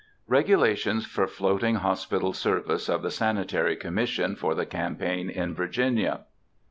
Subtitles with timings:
[0.27, 6.21] REGULATIONS FOR FLOATING HOSPITAL SERVICE OF THE SANITARY COMMISSION, FOR THE CAMPAIGN IN VIRGINIA.